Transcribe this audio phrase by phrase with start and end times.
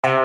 [0.00, 0.16] Saken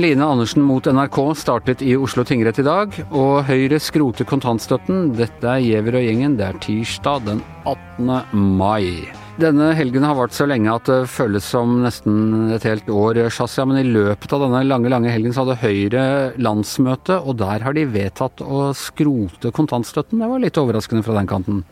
[0.00, 5.12] Line Andersen mot NRK startet i Oslo tingrett i dag, og Høyre skroter kontantstøtten.
[5.20, 6.40] Dette er Giæver og gjengen.
[6.40, 8.24] Det er tirsdag den 18.
[8.56, 9.19] mai.
[9.40, 13.64] Denne helgen har vart så lenge at det føles som nesten et helt år, Shazia.
[13.68, 16.02] Men i løpet av denne lange, lange helgen så hadde Høyre
[16.36, 20.20] landsmøte, og der har de vedtatt å skrote kontantstøtten.
[20.20, 21.62] Det var litt overraskende fra den kanten.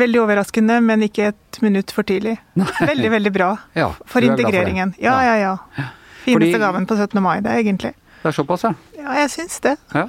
[0.00, 2.36] Veldig overraskende, men ikke et minutt for tidlig.
[2.56, 2.68] Nei.
[2.92, 4.94] Veldig, veldig bra Ja, for er integreringen.
[4.94, 5.88] For Ja, ja, ja.
[6.24, 7.20] Fineste Fordi- gaven på 17.
[7.24, 7.92] mai, det, er egentlig.
[8.22, 8.72] Det er såpass, ja.
[8.96, 9.76] Ja, jeg syns det.
[9.94, 10.06] Ja.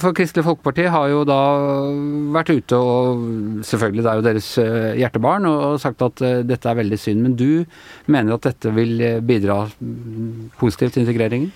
[0.00, 1.40] For Kristelig Folkeparti har jo da
[2.36, 3.24] vært ute og
[3.66, 7.24] selvfølgelig det er jo deres eh, hjertebarn og sagt at eh, dette er veldig synd.
[7.26, 7.66] Men du
[8.06, 11.52] mener at dette vil eh, bidra mm, positivt til integreringen?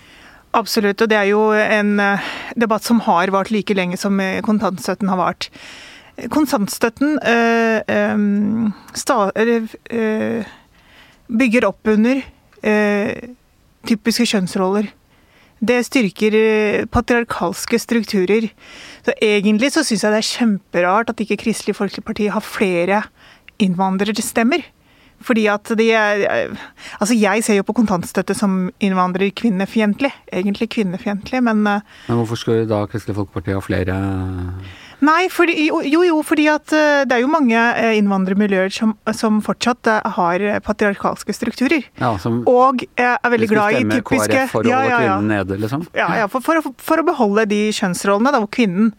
[0.54, 1.96] Absolutt, og det er jo en
[2.54, 5.48] debatt som har vart like lenge som kontantstøtten har vart.
[6.30, 10.45] Kontantstøtten øh, øh, sta, eh,
[11.38, 12.20] bygger opp under
[13.87, 14.87] typiske kjønnsroller.
[15.65, 18.51] Det styrker eh, patriarkalske strukturer.
[19.07, 23.02] Så egentlig så syns jeg det er kjemperart at ikke Kristelig Folkeparti har flere
[23.62, 24.65] innvandrerstemmer.
[25.24, 26.24] Fordi at de er
[27.01, 30.10] Altså, jeg ser jo på kontantstøtte som innvandrer-kvinnefiendtlig.
[30.32, 34.01] Egentlig kvinnefiendtlig, men eh, Men hvorfor skulle da Kristelig Folkeparti ha flere
[35.05, 39.41] Nei, fordi, jo, jo, fordi at eh, det er jo mange eh, innvandrermiljøer som, som
[39.45, 41.88] fortsatt eh, har patriarkalske strukturer.
[42.01, 45.02] ja, som Og er veldig glad i typiske KrF for å ja, holde ja, ja.
[45.02, 45.87] kvinnen nede, liksom?
[45.99, 48.95] Ja, ja, for, for, for å beholde de kjønnsrollene, da, hvor kvinnen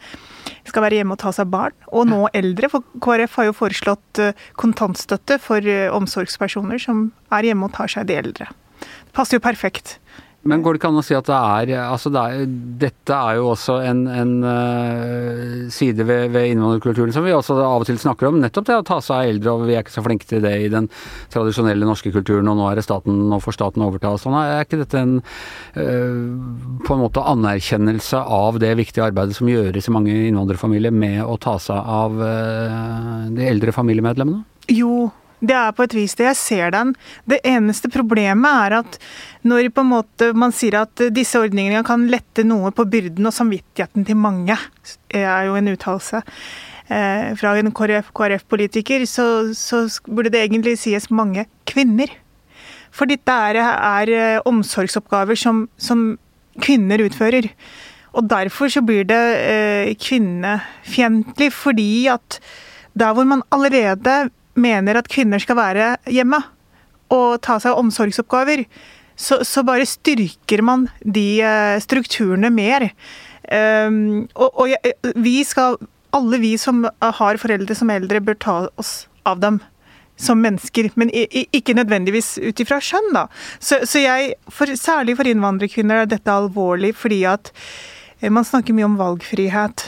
[0.66, 2.70] skal være hjemme og ta seg barn, og nå eldre.
[2.74, 4.22] For KrF har jo foreslått
[4.62, 8.50] kontantstøtte for omsorgspersoner som er hjemme og tar seg de eldre.
[8.82, 9.98] Det passer jo perfekt.
[10.46, 12.44] Men går det ikke an å si at det er Altså, det er,
[12.86, 17.82] dette er jo også en, en uh, side ved, ved innvandrerkulturen som vi også av
[17.82, 18.38] og til snakker om.
[18.44, 20.54] Nettopp det å ta seg av eldre, og vi er ikke så flinke til det
[20.62, 20.90] i den
[21.34, 24.38] tradisjonelle norske kulturen, og nå er det staten, nå får staten overta og sånn.
[24.38, 26.22] Er ikke dette en uh,
[26.86, 31.40] på en måte anerkjennelse av det viktige arbeidet som gjøres i mange innvandrerfamilier med å
[31.42, 34.46] ta seg av uh, de eldre familiemedlemmene?
[34.70, 35.08] Jo,
[35.48, 36.28] det er på et vis det.
[36.30, 36.94] Jeg ser den.
[37.30, 39.00] Det eneste problemet er at
[39.46, 39.70] når
[40.34, 44.58] man sier at disse ordningene kan lette noe på byrden og samvittigheten til mange,
[45.10, 46.22] er jo en uttalelse
[46.90, 52.12] eh, fra en KrF-politiker, så, så burde det egentlig sies mange kvinner.
[52.96, 56.16] For dette er, er eh, omsorgsoppgaver som, som
[56.64, 57.50] kvinner utfører.
[58.16, 62.40] Og derfor så blir det eh, kvinnefiendtlig, fordi at
[62.96, 64.30] der hvor man allerede
[64.60, 66.42] mener at kvinner skal være hjemme
[67.14, 68.66] og ta seg av omsorgsoppgaver,
[69.16, 72.90] så, så bare styrker man de eh, strukturene mer.
[73.46, 75.78] Um, og og vi skal,
[76.16, 79.62] alle vi som har foreldre som eldre, bør ta oss av dem
[80.18, 83.26] som mennesker, men ikke nødvendigvis ut ifra skjønn, da.
[83.60, 87.52] Så, så jeg, for, særlig for innvandrerkvinner er dette alvorlig, fordi at
[88.22, 89.86] eh, man snakker mye om valgfrihet.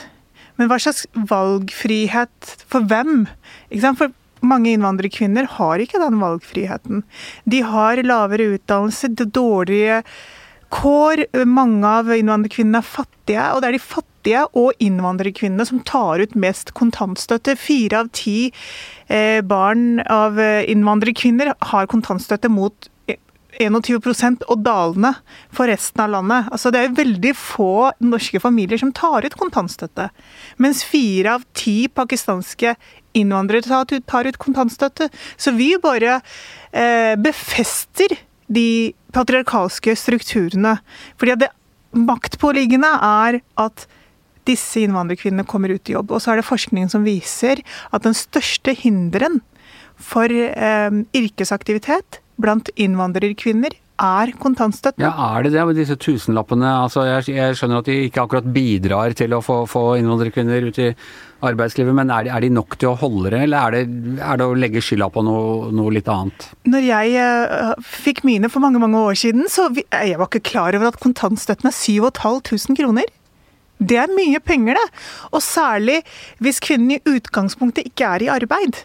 [0.57, 3.27] Men hva slags valgfrihet for hvem?
[3.99, 4.11] For
[4.45, 7.05] mange innvandrerkvinner har ikke den valgfriheten.
[7.45, 10.01] De har lavere utdannelse, dårlige
[10.73, 11.23] kår.
[11.47, 16.35] Mange av innvandrerkvinnene er fattige, og det er de fattige og innvandrerkvinnene som tar ut
[16.39, 17.55] mest kontantstøtte.
[17.59, 18.51] Fire av ti
[19.07, 22.91] eh, barn av eh, innvandrerkvinner har kontantstøtte mot
[23.59, 25.13] 21% og dalende
[25.53, 26.47] for resten av landet.
[26.53, 30.09] Altså Det er veldig få norske familier som tar ut kontantstøtte.
[30.61, 32.75] Mens fire av ti pakistanske
[33.17, 33.65] innvandrere
[34.05, 35.09] tar ut, kontantstøtte.
[35.37, 36.19] Så vi bare
[36.71, 38.13] eh, befester
[38.47, 40.77] de patriarkalske strukturene.
[41.17, 41.51] Fordi det
[41.97, 43.87] maktpåliggende er at
[44.47, 46.13] disse innvandrerkvinnene kommer ut i jobb.
[46.13, 49.41] Og så er det forskning som viser at den største hinderen
[49.97, 55.01] for eh, yrkesaktivitet blant innvandrerkvinner er kontantstøtten.
[55.01, 56.69] Ja, er det det med disse tusenlappene?
[56.83, 60.79] Altså, jeg, jeg skjønner at de ikke akkurat bidrar til å få, få innvandrerkvinner ut
[60.83, 60.91] i
[61.47, 64.39] arbeidslivet, men er de, er de nok til å holde det, eller er det, er
[64.39, 66.49] det å legge skylda på noe, noe litt annet?
[66.69, 70.45] Når jeg uh, fikk mine for mange mange år siden, så vi, jeg var ikke
[70.53, 73.13] klar over at kontantstøtten er 7500 kroner.
[73.77, 75.01] Det er mye penger, det.
[75.33, 75.99] Og særlig
[76.41, 78.81] hvis kvinnen i utgangspunktet ikke er i arbeid.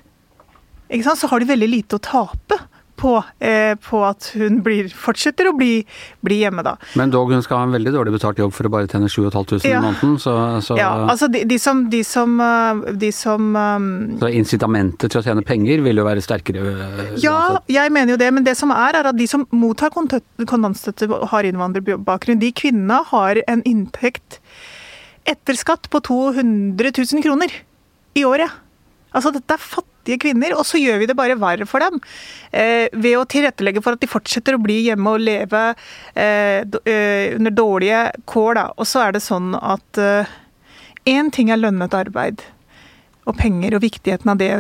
[0.93, 1.17] Ikke?
[1.17, 2.61] Så har de veldig lite å tape
[3.03, 5.83] på, eh, på at hun blir, fortsetter å bli,
[6.25, 6.77] bli hjemme, da.
[6.99, 9.67] Men dog, hun skal ha en veldig dårlig betalt jobb for å bare tjene 7500
[9.67, 13.89] i måneden, så, så, Ja, altså de, de som, de som, eh, de som um,
[14.23, 17.75] så incitamentet til å tjene penger vil jo være sterkere øh, Ja, uansett.
[17.75, 21.11] jeg mener jo det, men det som er, er at de som mottar kontant- kontantstøtte
[21.11, 24.39] og har innvandrerbakgrunn, de kvinnene har en inntekt
[25.29, 27.53] etter skatt på 200 000 kroner
[28.19, 28.51] i året.
[29.15, 29.61] Altså, dette er
[30.03, 32.01] fattige kvinner, og så gjør vi det bare verre for dem.
[32.53, 35.75] Eh, ved å tilrettelegge for at de fortsetter å bli hjemme og leve
[36.15, 38.73] eh, eh under dårlige kår, da.
[38.77, 39.99] Og så er det sånn at
[41.07, 42.43] én eh, ting er lønnet arbeid
[43.25, 44.51] og penger og viktigheten av det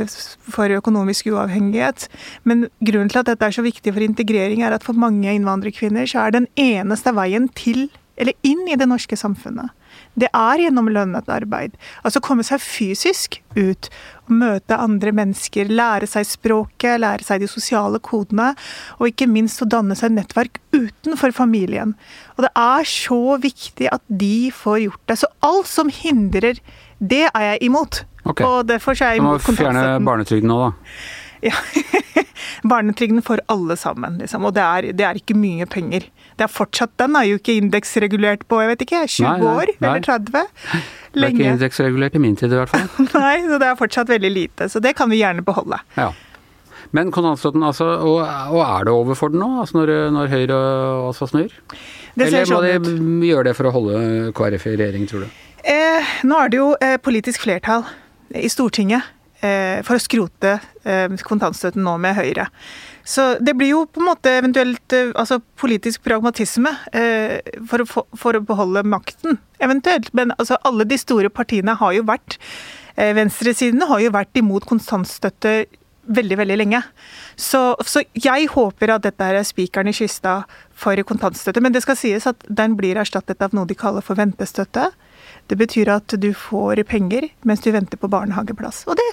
[0.47, 2.09] for økonomisk uavhengighet.
[2.45, 6.07] Men grunnen til at dette er så viktig for integrering, er at for mange innvandrerkvinner
[6.07, 9.73] så er den eneste veien til eller inn i det norske samfunnet
[10.19, 11.77] det er gjennom lønnet arbeid.
[12.05, 13.89] Altså komme seg fysisk ut
[14.33, 18.53] møte andre mennesker, lære seg språket, lære seg de sosiale kodene,
[18.99, 21.97] og ikke minst å danne seg nettverk utenfor familien.
[22.37, 25.19] Og det er så viktig at de får gjort det.
[25.23, 26.61] Så alt som hindrer
[27.03, 28.05] det, er jeg imot.
[28.23, 28.47] Okay.
[28.47, 29.59] Og derfor er jeg imot kontantstøtten.
[29.59, 30.73] Så må fjerne barnetrygden nå, da.
[31.51, 31.57] Ja.
[32.63, 34.45] Barnetrygden for alle sammen, liksom.
[34.47, 36.05] Og det er, det er, ikke mye penger.
[36.39, 39.55] Det er fortsatt, Den er jo ikke indeksregulert på jeg vet ikke, 20 nei, nei,
[39.57, 40.37] år eller 30.
[40.39, 40.53] Lenge.
[41.13, 42.87] Det er ikke indeksregulert i min tid i hvert fall.
[43.25, 44.69] nei, så det er fortsatt veldig lite.
[44.71, 45.81] Så det kan vi gjerne beholde.
[45.99, 46.13] Ja.
[46.95, 50.59] Men kontantstøtten, altså, og, og, er det over for den nå, altså når, når Høyre
[51.09, 51.55] også snur?
[52.21, 54.03] Eller må sånn de gjøre det for å holde
[54.37, 55.41] KrF i regjering, tror du?
[55.73, 57.87] Eh, nå er det jo eh, politisk flertall
[58.37, 59.09] i Stortinget
[59.87, 60.55] for å skrote
[60.87, 62.47] eh, kontantstøtten nå med Høyre.
[63.03, 66.71] Så det blir jo på en måte eventuelt eh, altså politisk pragmatisme
[67.69, 70.13] for å, for å beholde makten, eventuelt.
[70.15, 72.39] Men altså alle de store partiene har jo vært
[72.93, 75.63] Venstresidene har jo vært imot kontantstøtte
[76.03, 76.83] veldig, veldig lenge.
[77.37, 80.43] Så, så, jeg håper at dette er spikeren i kista
[80.77, 81.63] for kontantstøtte.
[81.63, 84.91] Men det skal sies at den blir erstattet av noe de kaller for ventestøtte.
[85.51, 88.85] Det betyr at du får penger mens du venter på barnehageplass.
[88.89, 89.09] Og det,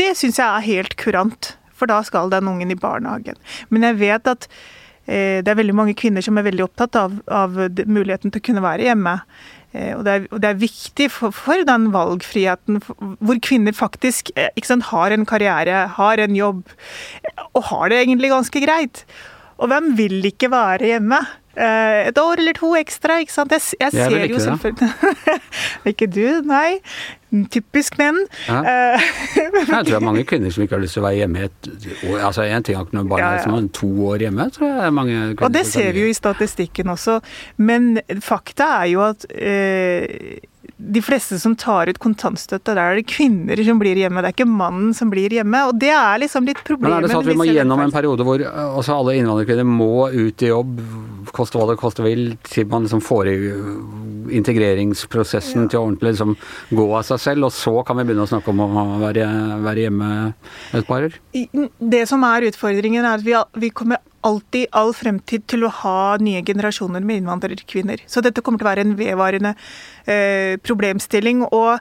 [0.00, 3.38] det syns jeg er helt kurant, for da skal den ungen i barnehagen.
[3.70, 4.48] Men jeg vet at
[5.06, 8.48] eh, det er veldig mange kvinner som er veldig opptatt av, av muligheten til å
[8.50, 9.18] kunne være hjemme.
[9.74, 12.80] Eh, og, det er, og, det er, viktig for, for den valgfriheten,
[13.18, 16.62] hvor kvinner faktisk eh, sant, har en karriere, har en jobb,
[17.52, 19.04] og har det egentlig ganske greit.
[19.58, 21.22] Og hvem vil ikke være hjemme?
[21.54, 23.52] Uh, et år eller to ekstra, ikke sant.
[23.54, 25.36] Jeg, jeg, jeg ser jo selvfølgelig
[25.92, 26.80] Ikke du, nei.
[27.50, 28.18] Typisk menn.
[28.48, 28.62] Ja.
[28.64, 29.04] Uh,
[29.44, 31.68] jeg tror det er mange kvinner som ikke har lyst til å være hjemme et
[32.08, 32.18] år.
[32.30, 33.52] Altså en ting er ikke noe barn, ja, ja.
[33.52, 35.46] men to år hjemme tror jeg er mange kvinner.
[35.46, 37.20] Og det ser vi jo i statistikken også.
[37.62, 40.50] Men fakta er jo at uh,
[40.84, 44.36] de fleste som tar ut kontantstøtte, der er det kvinner som blir hjemme, det er
[44.36, 45.62] ikke mannen som blir hjemme.
[45.70, 46.90] Og det er liksom litt problemet.
[46.90, 50.08] Men er det sånn at vi må gjennom en periode hvor altså alle innvandrerkvinner må
[50.12, 50.80] ut i jobb,
[51.34, 53.36] koste hva det koste vil, til man liksom får i
[54.34, 55.68] integreringsprosessen ja.
[55.70, 56.34] til å ordentlig liksom
[56.72, 59.28] gå av seg selv, og så kan vi begynne å snakke om å være,
[59.64, 60.10] være hjemme
[60.76, 61.20] et par år?
[61.32, 66.16] Det som er utfordringen, er at vi, vi kommer alltid all fremtid til å ha
[66.22, 68.02] nye generasjoner med innvandrerkvinner.
[68.10, 69.54] Så dette kommer til å være en vedvarende
[70.06, 71.44] eh, problemstilling.
[71.50, 71.78] og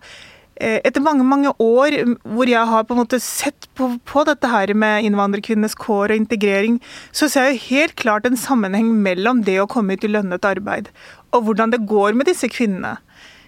[0.56, 4.52] eh, etter mange mange år hvor jeg har på en måte sett på, på dette
[4.52, 6.80] her med innvandrerkvinnenes kår og integrering,
[7.12, 10.46] så ser jeg jo helt klart en sammenheng mellom det å komme ut i lønnet
[10.46, 10.92] arbeid
[11.34, 12.98] og hvordan det går med disse kvinnene.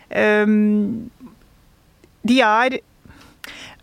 [0.09, 1.12] Um,
[2.25, 2.80] de er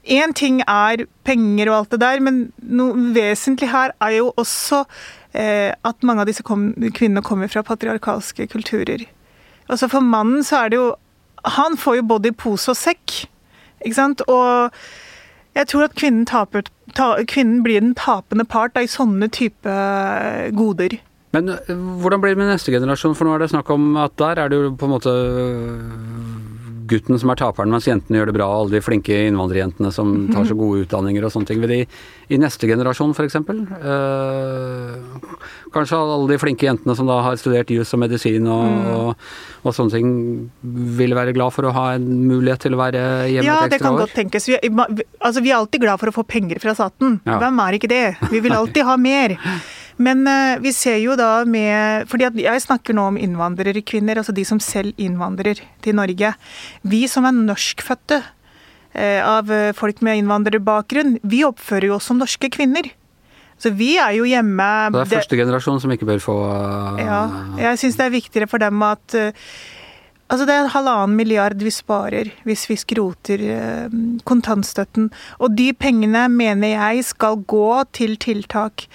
[0.02, 4.82] Én ting er penger og alt det der, men noe vesentlig her er jo også
[5.34, 9.06] eh, at mange av disse kom, kvinnene kommer fra patriarkalske kulturer.
[9.70, 10.88] Altså For mannen så er det jo
[11.58, 13.24] Han får jo både i pose og sekk,
[13.82, 14.20] ikke sant.
[14.30, 14.70] Og
[15.58, 16.62] jeg tror at kvinnen, taper,
[16.94, 19.74] ta, kvinnen blir den tapende part da, i sånne type
[20.54, 20.94] goder.
[21.34, 24.14] Men eh, hvordan blir det med neste generasjon, for nå er det snakk om at
[24.20, 25.14] der er det jo på en måte
[26.88, 30.46] gutten som er taperen, mens jentene gjør det bra, alle de flinke innvandrerjentene som tar
[30.48, 31.60] så gode utdanninger og sånne ting.
[31.62, 31.80] Vil de
[32.32, 33.36] i neste generasjon f.eks.
[33.36, 34.92] Øh,
[35.74, 38.88] kanskje alle de flinke jentene som da har studert jus og medisin og, mm.
[38.94, 39.26] og,
[39.62, 40.08] og, sånne ting,
[40.98, 43.76] vil være glad for å ha en mulighet til å være hjemme ja, et ekstra
[43.76, 43.76] år?
[43.76, 44.48] Ja, det kan godt tenkes.
[44.48, 44.56] Vi,
[45.20, 47.20] altså, vi er alltid glad for å få penger fra staten.
[47.28, 47.38] Ja.
[47.42, 48.04] Hvem er ikke det?
[48.32, 49.38] Vi vil alltid ha mer.
[50.02, 54.44] Men uh, vi ser jo da med fordi Jeg snakker nå om innvandrerkvinner, altså de
[54.48, 56.32] som selv innvandrer til Norge.
[56.82, 62.50] Vi som er norskfødte uh, av folk med innvandrerbakgrunn, vi oppfører jo oss som norske
[62.52, 62.90] kvinner.
[63.62, 66.34] Så vi er jo hjemme Det er første generasjon som ikke bør få
[66.98, 67.20] Ja,
[67.60, 69.14] jeg syns det er viktigere for dem at
[70.32, 73.42] Altså Det er halvannen milliard vi sparer hvis vi skroter
[74.24, 75.10] kontantstøtten.
[75.44, 78.86] Og de pengene mener jeg skal gå til tiltak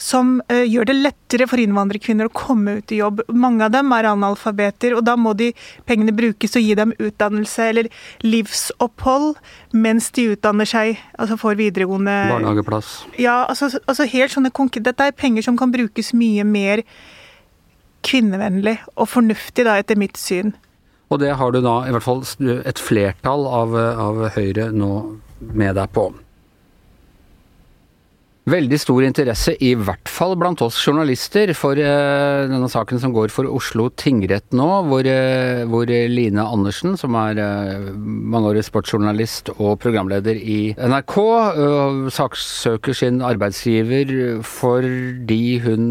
[0.00, 3.22] som uh, gjør det lettere for innvandrerkvinner å komme ut i jobb.
[3.30, 5.52] Mange av dem er analfabeter, og da må de
[5.88, 7.90] pengene brukes til å gi dem utdannelse eller
[8.26, 9.34] livsopphold
[9.72, 12.92] mens de utdanner seg, altså får videregående Barnehageplass.
[13.20, 14.52] Ja, altså, altså helt sånne
[14.84, 16.84] Dette er penger som kan brukes mye mer
[18.04, 20.52] kvinnevennlig og fornuftig, da, etter mitt syn.
[21.14, 22.24] Og det har du da i hvert fall
[22.66, 24.92] et flertall av, av Høyre nå
[25.54, 26.08] med deg på.
[28.44, 33.30] Veldig stor interesse, i hvert fall blant oss journalister, for uh, denne saken som går
[33.32, 39.78] for Oslo tingrett nå, hvor, uh, hvor Line Andersen, som er uh, mangeårig sportsjournalist og
[39.80, 41.16] programleder i NRK,
[42.12, 44.12] saksøker sin arbeidsgiver
[44.44, 45.88] fordi hun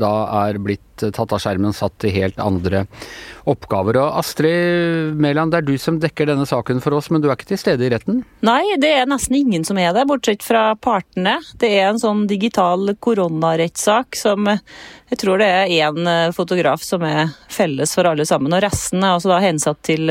[0.00, 2.84] da er blitt tatt av skjermen, og satt til helt andre
[3.46, 3.98] oppgaver.
[4.02, 7.36] Og Astrid Mæland, det er du som dekker denne saken for oss, men du er
[7.36, 8.22] ikke til stede i retten?
[8.46, 11.38] Nei, det er nesten ingen som er det, bortsett fra partene.
[11.60, 17.30] Det er en sånn digital koronarettssak som jeg tror det er én fotograf som er
[17.52, 20.10] felles for alle sammen, og resten er altså da hensatt til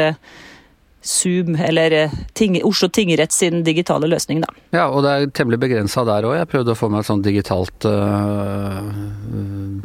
[1.05, 4.49] Zoom, eller eh, ting, Oslo tingrett sin digitale løsning, da.
[4.73, 6.33] Ja, og det er temmelig begrensa der òg.
[6.39, 8.89] Jeg prøvde å få meg et sånt digitalt uh,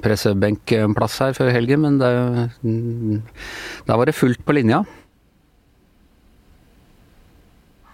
[0.00, 2.10] pressebenkplass her før helgen, men det,
[2.64, 3.20] der
[3.90, 4.82] da var det fullt på linja.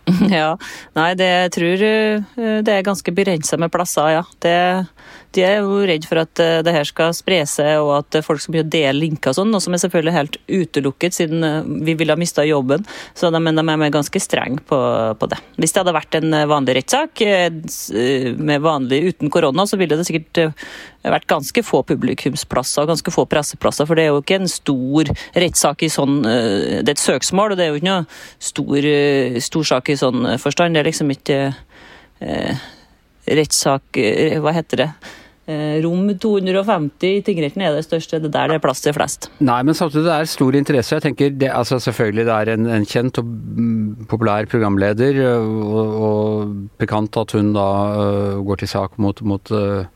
[0.31, 0.53] Ja,
[0.95, 1.81] nei, det jeg tror
[2.63, 4.23] det er ganske begrensa med plasser, ja.
[4.39, 4.55] Det
[5.37, 8.41] de er jo redd for at eh, det her skal spre seg, og at folk
[8.41, 11.69] skal begynne å dele linker og sånn, noe som er selvfølgelig helt utelukket, siden eh,
[11.87, 12.87] vi ville ha mista jobben.
[13.17, 14.79] Så de, de er ganske strenge på,
[15.21, 15.41] på, det.
[15.61, 20.07] Hvis det hadde vært en vanlig rettssak, eh, med vanlig uten korona, så ville det
[20.09, 20.47] sikkert
[21.07, 25.13] vært ganske få publikumsplasser og ganske få presseplasser, for det er jo ikke en stor
[25.37, 28.07] rettssak i sånn Det er et søksmål, og det er jo ikke noe
[28.43, 28.89] stor,
[29.45, 30.75] stor sak i sånn forstand.
[30.75, 31.39] Det er liksom ikke
[32.25, 32.67] eh,
[33.39, 34.03] rettssak
[34.43, 34.91] Hva heter det?
[35.47, 38.95] Eh, rom 250 i tingretten er det største, det er der det er plass til
[38.97, 39.29] flest.
[39.39, 40.97] Nei, men samtidig det er stor interesse.
[40.97, 43.29] Jeg tenker det, altså Selvfølgelig det er en, en kjent og
[44.11, 49.87] populær programleder, og, og pikant at hun da uh, går til sak mot, mot uh,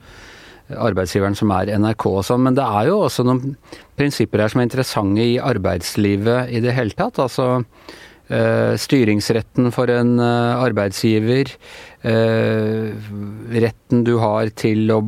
[0.71, 3.57] arbeidsgiveren som er NRK og sånn, men det er jo også noen
[3.99, 7.19] prinsipper her som er interessante i arbeidslivet i det hele tatt.
[7.19, 7.57] altså
[8.30, 11.50] Uh, styringsretten for en arbeidsgiver.
[12.00, 12.97] Uh,
[13.52, 15.04] retten du har til å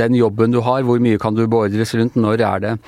[0.00, 2.16] Den jobben du har, hvor mye kan du beordres rundt?
[2.18, 2.78] Når er det,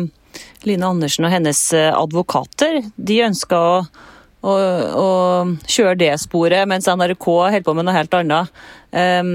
[0.69, 2.85] Line Andersen og hennes advokater.
[3.01, 3.89] De ønsker å
[4.47, 4.61] og,
[4.95, 8.53] og kjøre det sporet, mens NRK holder på med noe helt annet.
[8.93, 9.33] Um,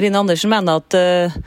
[0.00, 1.38] Rine Andersen mener at uh,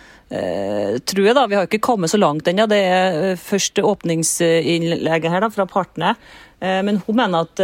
[1.08, 2.66] tror jeg da, Vi har ikke kommet så langt ennå.
[2.68, 6.18] Det er første først åpningsinnlegget her da, fra partene.
[6.58, 7.62] Men hun mener at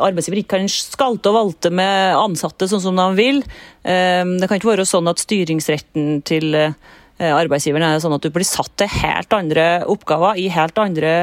[0.00, 3.42] arbeidsgiver ikke kan skalte og valte med ansatte sånn som de vil.
[3.84, 6.56] Um, det kan ikke være sånn at styringsretten til
[7.32, 11.14] arbeidsgiveren er sånn at du blir satt til helt andre oppgaver i helt andre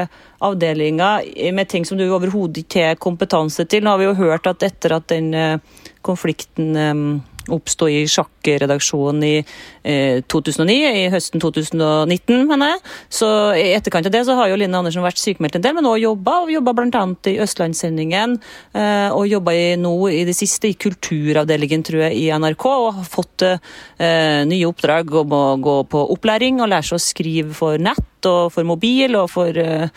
[0.42, 3.84] avdelinger med ting som du overhodet ikke har kompetanse til.
[3.84, 5.58] Nå har vi jo hørt at etter at den eh,
[6.02, 7.04] konflikten eh,
[7.52, 12.82] oppsto i sjakkredaksjonen i eh, 2009, i høsten 2019, mener jeg.
[13.20, 15.88] Så i etterkant av det så har jo Line Andersen vært sykemeldt en del, men
[15.88, 16.36] også jobba.
[16.52, 17.04] Jobba bl.a.
[17.32, 18.38] i Østlandssendingen,
[18.76, 23.10] eh, og jobba nå i det siste i kulturavdelingen, tror jeg, i NRK, og har
[23.10, 27.80] fått eh, nye oppdrag om å gå på opplæring og lære seg å skrive for
[27.82, 29.88] nett og for mobil og for uh,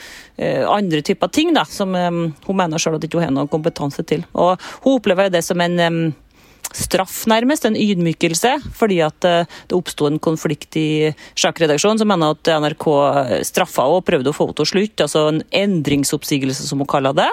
[0.72, 4.06] andre typer ting da, som um, hun mener sjøl at hun ikke har noen kompetanse
[4.08, 4.26] til.
[4.34, 6.00] Og Hun opplever det som en um,
[6.76, 7.66] straff, nærmest.
[7.66, 8.56] En ydmykelse.
[8.76, 12.88] Fordi at eh, det oppsto en konflikt i sjakkredaksjonen som mener at NRK
[13.48, 15.08] straffa og prøvde å få henne til å slutte.
[15.08, 17.30] Altså en endringsoppsigelse, som hun kaller det.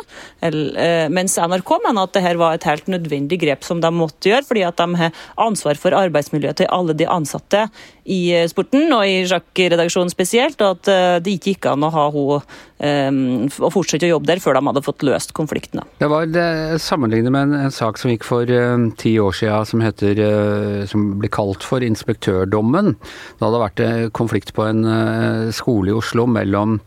[0.47, 4.47] Eh, mens NRK mener at dette var et helt nødvendig grep som de måtte gjøre,
[4.49, 7.67] fordi at de har ansvar for arbeidsmiljøet til alle de ansatte
[8.05, 12.09] i eh, sporten, og i sjakkredaksjonen spesielt, og at det ikke gikk an å ha
[12.13, 12.41] henne
[13.13, 15.85] um, å fortsette å jobbe der før de hadde fått løst konfliktene.
[16.01, 16.27] Det var
[16.83, 18.49] sammenlignet med en, en, sak som gikk for
[19.01, 22.95] ti år siden som, heter, uh, som ble kalt for inspektørdommen.
[22.99, 24.87] Det hadde vært uh, konflikt på en
[25.55, 26.81] skole i Oslo mellom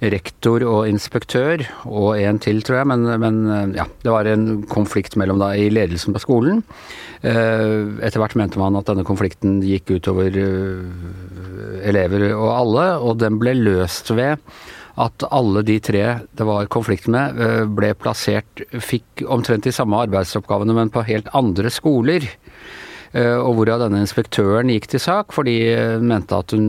[0.00, 2.88] rektor og inspektør, og en til, tror jeg.
[2.88, 6.62] Men, men ja, det var en konflikt mellom da i ledelsen på skolen.
[7.20, 10.40] Etter hvert mente man at denne konflikten gikk utover
[11.84, 14.40] elever og alle, og den ble løst ved
[14.98, 19.96] at alle de tre det var konflikt med, eh, ble plassert Fikk omtrent de samme
[20.06, 22.22] arbeidsoppgavene, men på helt andre skoler.
[23.12, 26.66] Eh, og hvorav denne inspektøren gikk til sak fordi hun mente at hun,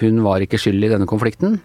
[0.00, 1.60] hun var ikke skyld i denne konflikten.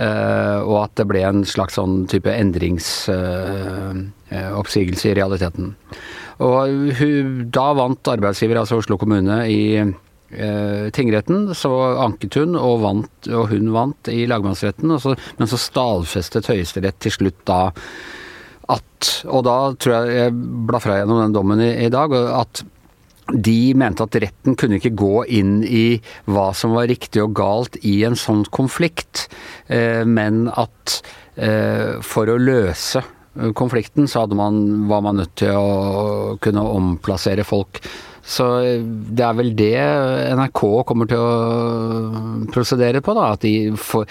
[0.00, 5.74] Og at det ble en slags sånn type endringsoppsigelse i realiteten.
[6.40, 9.90] Og hun, da vant arbeidsgiver, altså Oslo kommune, i eh,
[10.94, 11.70] tingretten, så
[12.04, 14.92] anket hun, og, vant, og hun vant i lagmannsretten.
[15.02, 17.62] Så, men så stadfestet Høyesterett til slutt da
[18.70, 20.34] at Og da tror jeg jeg
[20.68, 22.62] blar fra gjennom den dommen i, i dag, at
[23.30, 27.78] de mente at retten kunne ikke gå inn i hva som var riktig og galt
[27.86, 29.28] i en sånn konflikt,
[29.70, 31.00] eh, men at
[31.36, 33.02] eh, for å løse
[33.54, 37.78] konflikten så man, var man nødt til å kunne omplassere folk.
[38.30, 38.46] Så
[38.86, 39.74] det er vel det
[40.38, 43.32] NRK kommer til å prosedere på, da.
[43.34, 44.06] At de får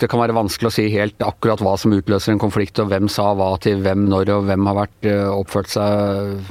[0.00, 3.06] Det kan være vanskelig å si helt akkurat hva som utløser en konflikt, og hvem
[3.12, 6.42] sa hva til hvem når, og hvem har vært oppført seg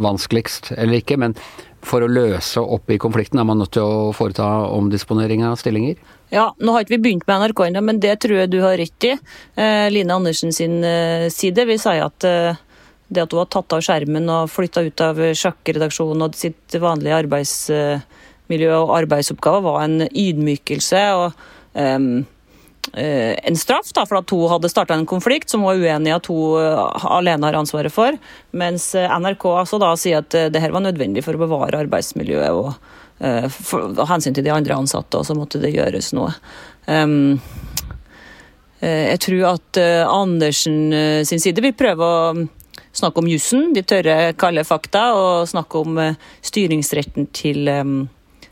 [0.00, 1.18] vanskeligst eller ikke.
[1.18, 1.34] Men
[1.86, 5.98] for å løse opp i konflikten er man nødt til å foreta omdisponering av stillinger.
[6.30, 8.76] Ja, nå har ikke vi begynt med NRK ennå, men det tror jeg du har
[8.78, 9.14] rett i.
[9.56, 12.60] Eh, Line Andersen sin eh, side vil si at eh,
[13.10, 17.18] det at hun har tatt av skjermen og flytta ut av sjakkredaksjonen og sitt vanlige
[17.24, 21.40] arbeidsmiljø og arbeidsoppgaver, var en ydmykelse og
[21.74, 22.22] um,
[22.90, 26.14] en straff da, for at hun hadde starta en konflikt som hun er uenig i
[26.16, 28.16] at hun eh, alene har ansvaret for.
[28.56, 32.56] Mens eh, NRK altså da sier at det her var nødvendig for å bevare arbeidsmiljøet
[32.56, 32.72] og
[33.20, 36.32] uh, hensyn til de andre ansatte, og så måtte det gjøres noe.
[36.88, 37.36] Um,
[38.80, 39.76] jeg tror at
[40.08, 40.88] Andersen
[41.28, 42.30] sin side vil prøve å
[42.96, 46.16] snakke om jussen, de tørre, kalde fakta, og snakke om eh,
[46.46, 47.92] styringsretten til eh,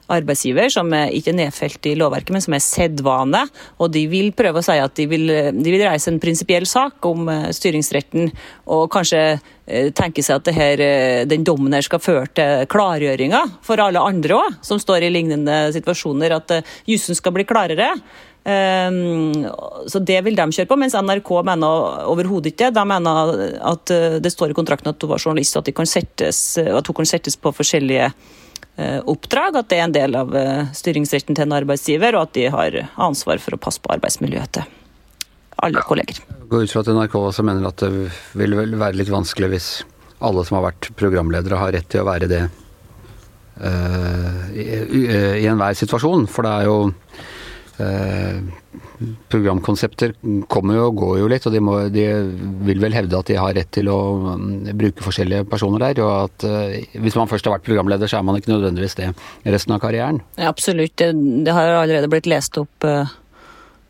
[0.09, 3.43] arbeidsgiver, som er ikke nedfelt i lovverket, men som er sedvane.
[3.83, 5.29] Og de vil prøve å si at de vil,
[5.59, 8.33] de vil reise en prinsipiell sak om eh, styringsretten,
[8.73, 9.23] og kanskje
[9.69, 10.81] tenke seg at her,
[11.29, 15.59] den dommen her skal føre til klargjøringer for alle andre òg, som står i lignende
[15.77, 16.33] situasjoner.
[16.39, 16.55] At
[16.89, 17.91] jussen skal bli klarere.
[18.49, 19.45] Ehm,
[19.87, 24.17] så det vil de kjøre på, mens NRK mener overhodet ikke De mener at eh,
[24.25, 27.53] det står i kontrakten at hun var journalist, at, settes, at hun kan settes på
[27.53, 32.29] forskjellige eh, oppdrag, at det er en del av eh, styringsretten til en arbeidsgiver, og
[32.29, 34.75] at de har ansvar for å passe på arbeidsmiljøet til
[35.59, 36.23] alle kolleger.
[36.23, 39.73] Jeg går ut fra at NRK også mener at det vil være litt vanskelig hvis
[40.25, 42.45] alle som har vært programledere, har rett til å være det
[43.59, 44.65] uh, i,
[45.43, 46.25] i enhver situasjon.
[46.31, 47.48] For det er jo Eh,
[49.31, 50.15] programkonsepter
[50.51, 52.07] kommer jo og går jo litt, og de, må, de,
[52.67, 53.99] vil vel hevde at de har rett til å
[54.35, 56.03] mm, bruke forskjellige personer der.
[56.03, 59.13] Og at uh, hvis man først har vært programleder, så er man ikke nødvendigvis det
[59.47, 60.21] resten av karrieren.
[60.39, 60.97] Ja, absolutt.
[60.99, 61.13] Det,
[61.47, 63.07] det har allerede blitt lest opp uh,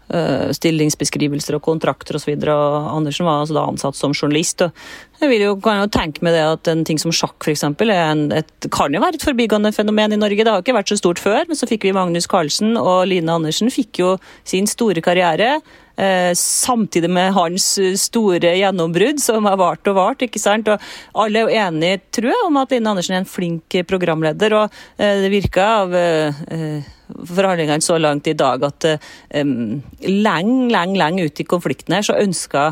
[0.09, 2.33] stillingsbeskrivelser og kontrakter osv.
[2.48, 4.64] Andersen var altså da ansatt som journalist.
[4.64, 7.52] og jeg vil jo, kan jo tenke meg det at En ting som sjakk for
[7.52, 10.44] eksempel, kan jo være et forbigående fenomen i Norge.
[10.44, 13.35] Det har ikke vært så stort før, men så fikk vi Magnus Carlsen, og Line
[13.35, 14.14] Andersen fikk jo
[14.48, 15.59] sin store karriere.
[15.98, 20.22] Eh, samtidig med hans store gjennombrudd, som har vart og vart.
[20.22, 20.68] ikke sant?
[20.70, 20.78] Og
[21.18, 24.54] Alle er jo enige, tror jeg, om at Line Andersen er en flink programleder.
[24.54, 28.84] og eh, Det virker av eh, forhandlingene så langt i dag at
[29.32, 32.66] lenge, lenge, lenge ut i konflikten her så ønska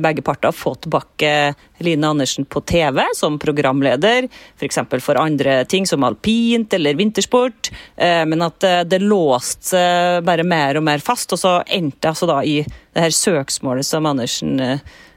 [0.00, 1.52] begge parter å få tilbake
[1.84, 4.24] Line Andersen på TV som programleder,
[4.56, 4.80] f.eks.
[4.88, 7.68] For, for andre ting som alpint eller vintersport,
[8.00, 12.30] men at det låste seg bare mer og mer fast, og så endte jeg altså
[12.30, 14.60] da i det her søksmålet som Andersen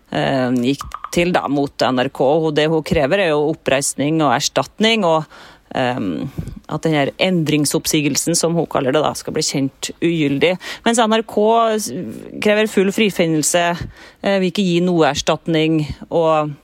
[0.07, 2.21] gikk til da mot NRK.
[2.23, 5.03] Og det hun krever, er jo oppreisning og erstatning.
[5.07, 5.27] og
[5.75, 6.29] Um,
[6.71, 10.53] at denne endringsoppsigelsen, som hun kaller det, da, skal bli kjent ugyldig.
[10.85, 11.35] Mens NRK
[12.43, 13.65] krever full frifinnelse,
[14.23, 15.81] vil ikke gi noe erstatning.
[16.07, 16.55] og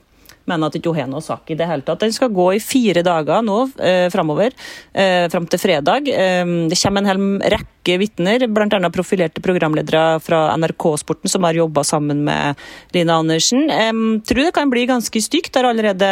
[0.50, 2.02] mener at ikke hun har noe sak i det hele tatt.
[2.04, 4.56] Den skal gå i fire dager nå eh, framover,
[4.92, 6.08] eh, fram til fredag.
[6.08, 8.90] Eh, det kommer en hel rekke vitner, bl.a.
[8.94, 12.60] profilerte programledere fra NRK-sporten som har jobba sammen med
[12.96, 13.68] Line Andersen.
[13.70, 13.94] Eh,
[14.26, 15.52] tror det kan bli ganske stygt.
[15.54, 16.10] Det allerede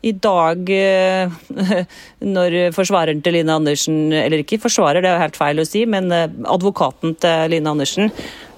[0.00, 1.30] i dag, eh,
[2.34, 6.12] når forsvareren til Line Andersen, eller ikke forsvarer, det er helt feil å si, men
[6.14, 8.12] eh, advokaten til Line Andersen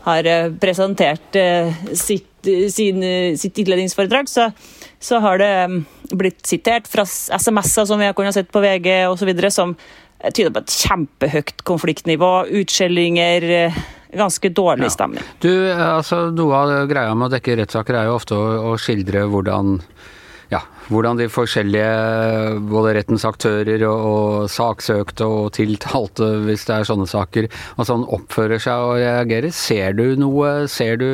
[0.05, 1.39] har eh, presentert
[1.97, 4.51] sitt, sitt innledningsforedrag, så,
[5.01, 5.53] så, har det
[6.13, 9.75] blitt sitert fra SMS-er som vi har kunnet sett på VG osv., som
[10.21, 13.73] tyder på et kjempehøyt konfliktnivå, utskjellinger
[14.13, 15.23] ganske dårlig stemning.
[15.25, 15.37] Ja.
[15.41, 19.25] Du, altså Noe av greia med å dekke rettssaker er jo ofte å, å skildre
[19.31, 19.79] hvordan
[20.51, 20.61] ja,
[20.91, 21.91] hvordan de forskjellige,
[22.71, 28.07] både rettens aktører og, og, saksøkte og tiltalte, hvis det er sånne saker, og sånn
[28.19, 29.55] oppfører seg og reagerer.
[29.55, 31.09] Ser du noe, ser du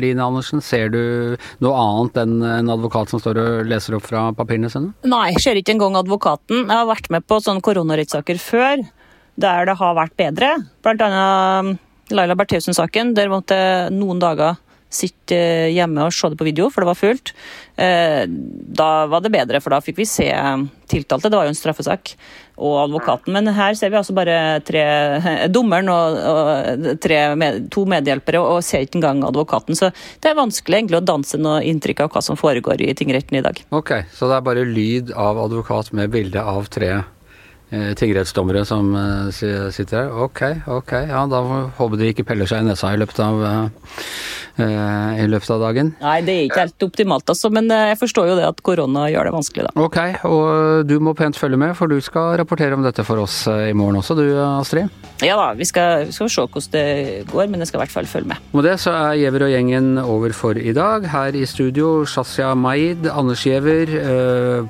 [0.00, 4.30] Line Andersen, ser du noe annet enn en advokat som står og leser opp fra
[4.36, 4.94] papirene sine?
[5.04, 6.64] Nei, jeg ser ikke engang advokaten.
[6.64, 8.86] Jeg har vært med på sånne koronarettssaker før,
[9.36, 10.54] der det har vært bedre.
[10.80, 11.82] Blant annet
[12.14, 13.12] Laila Bertheussen-saken.
[13.16, 13.58] Der måtte
[13.92, 14.56] noen dager
[14.92, 15.36] sitte
[15.74, 17.32] hjemme og se det på video, for det var fullt.
[17.76, 20.28] Eh, da var det bedre, for da fikk vi se
[20.90, 21.30] tiltalte.
[21.30, 22.14] Det var jo en straffesak.
[22.56, 23.34] Og advokaten.
[23.34, 24.84] Men her ser vi altså bare tre,
[25.56, 27.18] dommeren og, og tre
[27.72, 29.76] to medhjelpere, og ser ikke engang advokaten.
[29.76, 29.90] Så
[30.22, 33.44] det er vanskelig egentlig å danse noe inntrykk av hva som foregår i tingretten i
[33.44, 33.60] dag.
[33.76, 37.12] Ok, så det er bare lyd av advokat med bilde av tre eh,
[37.70, 39.30] tingrettsdommere som eh,
[39.74, 40.12] sitter her.
[40.26, 40.92] Ok, ok.
[41.10, 41.42] Ja, da
[41.78, 43.96] håper de ikke peller seg i nesa i løpet av uh,
[44.56, 45.90] Eh, i løpet av dagen.
[46.00, 49.02] Nei, det er ikke helt optimalt, altså, men eh, jeg forstår jo det at korona
[49.12, 49.72] gjør det vanskelig, da.
[49.84, 53.42] Ok, og du må pent følge med, for du skal rapportere om dette for oss
[53.52, 54.88] eh, i morgen også, du Astrid?
[55.20, 56.86] Ja da, vi skal, vi skal se hvordan det
[57.28, 58.48] går, men jeg skal i hvert fall følge med.
[58.56, 61.04] Med det så er Giæver og gjengen over for i dag.
[61.12, 63.92] Her i studio Shazia Maid, Anders Giæver,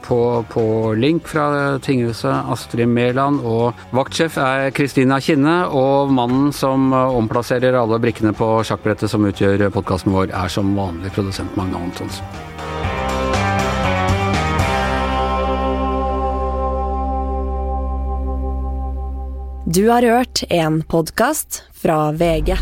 [0.03, 0.67] på, på,
[0.99, 8.01] link fra tinghuset Astrid Mæland, og vaktsjef er Kristina Kinne, og mannen som omplasserer alle
[8.03, 12.25] brikkene på sjakkbrettet som utgjør podkasten vår er som vanlig produsent Magne Antonsen.
[19.67, 22.55] Du har hørt en podkast fra VG.